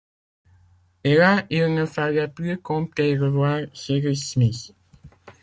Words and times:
Hélas! 1.03 1.45
il 1.51 1.75
ne 1.75 1.85
fallait 1.85 2.27
plus 2.27 2.57
compter 2.57 3.15
revoir 3.15 3.65
Cyrus 3.75 4.29
Smith 4.31 4.73